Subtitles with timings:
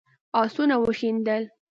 [0.41, 1.43] آسونه وشڼېدل.